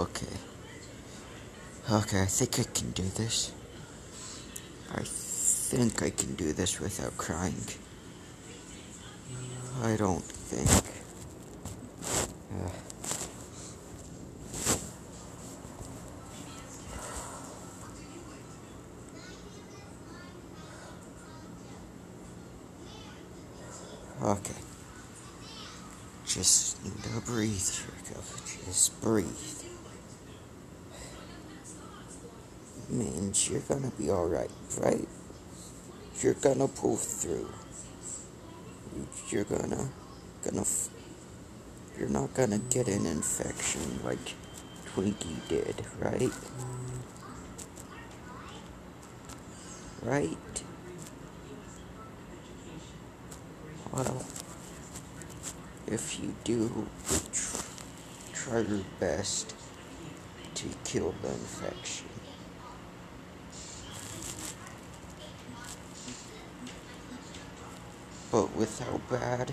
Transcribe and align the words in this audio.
Okay, 0.00 0.26
Okay, 1.90 2.22
I 2.22 2.26
think 2.26 2.58
I 2.58 2.62
can 2.72 2.92
do 2.92 3.02
this. 3.02 3.52
I 4.94 5.02
think 5.02 6.02
I 6.02 6.08
can 6.08 6.36
do 6.36 6.54
this 6.54 6.80
without 6.80 7.18
crying. 7.18 7.66
I 9.82 9.96
don't 9.96 10.22
think. 10.24 10.70
Uh. 24.22 24.30
Okay. 24.32 24.54
Just 26.26 26.82
need 26.84 27.02
to 27.02 27.20
breathe, 27.26 27.60
Jacob. 27.60 28.24
Just 28.64 29.00
breathe. 29.02 29.69
Means 32.90 33.48
you're 33.48 33.60
gonna 33.60 33.90
be 33.98 34.10
alright, 34.10 34.50
right? 34.78 35.08
You're 36.20 36.34
gonna 36.34 36.68
pull 36.68 36.96
through. 36.96 37.48
You're 39.30 39.44
gonna, 39.44 39.88
gonna, 40.44 40.64
you're 41.98 42.08
not 42.08 42.34
gonna 42.34 42.58
get 42.58 42.88
an 42.88 43.06
infection 43.06 44.00
like 44.04 44.34
Twinkie 44.94 45.48
did, 45.48 45.84
right? 45.98 46.32
Right? 50.02 50.62
Well, 53.92 54.24
if 55.86 56.20
you 56.20 56.34
do, 56.44 56.86
try 58.32 58.60
your 58.60 58.84
best 58.98 59.54
to 60.54 60.68
kill 60.84 61.14
the 61.22 61.28
infection. 61.28 62.06
But 68.30 68.54
with 68.54 68.78
how 68.78 69.00
bad 69.10 69.52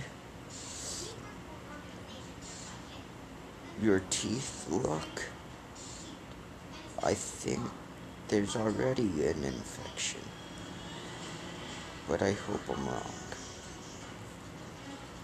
your 3.81 4.03
teeth 4.11 4.67
look, 4.69 5.25
I 7.03 7.15
think 7.15 7.61
there's 8.27 8.55
already 8.55 9.25
an 9.25 9.43
infection. 9.43 10.21
But 12.07 12.21
I 12.21 12.33
hope 12.33 12.61
I'm 12.69 12.85
wrong. 12.87 13.13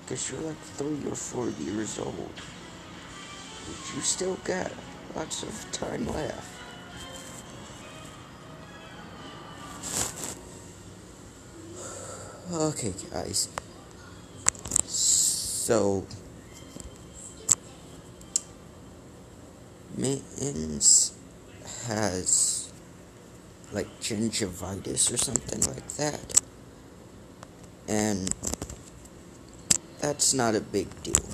Because 0.01 0.31
you're 0.31 0.41
like 0.41 0.57
three 0.57 1.05
or 1.07 1.15
four 1.15 1.49
years 1.49 1.99
old. 1.99 2.41
But 3.67 3.95
you 3.95 4.01
still 4.01 4.37
got 4.43 4.71
lots 5.15 5.43
of 5.43 5.71
time 5.71 6.07
left. 6.07 6.62
Okay, 12.51 12.93
guys. 13.09 13.47
So, 14.85 16.05
Mittens 19.95 21.13
has 21.87 22.69
like 23.71 23.87
gingivitis 24.01 25.13
or 25.13 25.17
something 25.17 25.61
like 25.61 25.87
that. 25.93 26.41
And 27.87 28.29
that's 30.01 30.33
not 30.33 30.53
a 30.53 30.61
big 30.61 30.89
deal. 31.01 31.29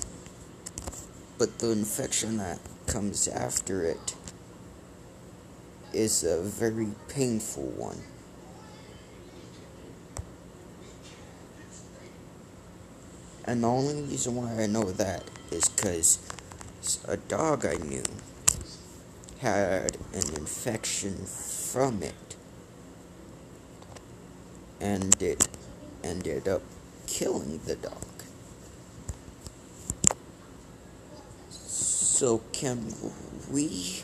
But 1.38 1.58
the 1.58 1.70
infection 1.72 2.36
that 2.36 2.60
comes 2.86 3.26
after 3.26 3.84
it 3.84 4.14
is 5.92 6.22
a 6.22 6.40
very 6.40 6.90
painful 7.08 7.66
one. 7.66 7.98
And 13.44 13.62
the 13.62 13.68
only 13.68 14.02
reason 14.02 14.36
why 14.36 14.62
I 14.62 14.66
know 14.66 14.84
that 14.84 15.24
is 15.50 15.68
because 15.68 16.18
a 17.06 17.16
dog 17.16 17.64
I 17.66 17.74
knew 17.74 18.04
had 19.40 19.96
an 20.12 20.34
infection 20.36 21.14
from 21.24 22.02
it. 22.02 22.36
And 24.80 25.20
it 25.22 25.48
ended 26.04 26.48
up 26.48 26.62
killing 27.06 27.60
the 27.66 27.76
dog. 27.76 27.94
So, 31.50 32.42
can 32.52 32.92
we 33.50 34.02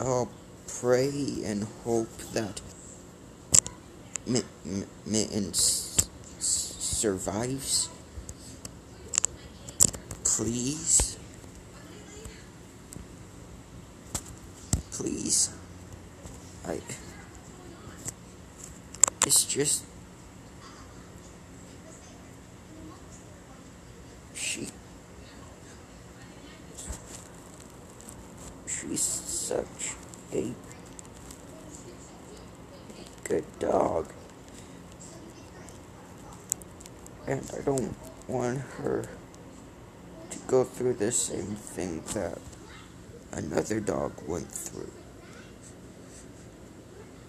all 0.00 0.30
pray 0.66 1.42
and 1.44 1.66
hope 1.84 2.16
that 2.32 2.60
Mittens 5.06 5.89
survives. 7.00 7.88
Please. 10.22 11.16
Please. 14.92 15.50
I. 16.68 16.80
It's 19.26 19.46
just. 19.46 19.84
She. 24.34 24.68
She's 28.66 29.00
such 29.00 29.94
a 30.34 30.52
good 33.24 33.44
dog. 33.58 34.12
And 37.30 37.48
I 37.56 37.62
don't 37.62 37.94
want 38.26 38.58
her 38.58 39.04
to 40.30 40.38
go 40.48 40.64
through 40.64 40.94
the 40.94 41.12
same 41.12 41.54
thing 41.54 42.02
that 42.14 42.38
another 43.30 43.78
dog 43.78 44.12
went 44.26 44.50
through. 44.50 44.90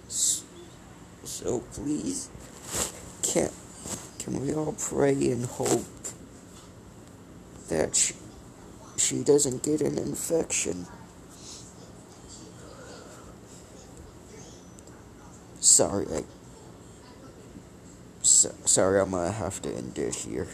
So 0.07 1.59
please, 1.73 2.29
can 3.21 3.51
can 4.17 4.41
we 4.41 4.55
all 4.55 4.73
pray 4.73 5.13
and 5.29 5.45
hope 5.45 5.85
that 7.69 7.95
she, 7.95 8.15
she 8.97 9.23
doesn't 9.23 9.61
get 9.61 9.81
an 9.81 9.99
infection? 9.99 10.87
Sorry, 15.59 16.07
I 16.11 16.23
so, 18.41 18.51
sorry, 18.65 18.99
I'm 18.99 19.11
gonna 19.11 19.31
have 19.31 19.61
to 19.61 19.69
end 19.71 19.99
it 19.99 20.15
here. 20.15 20.47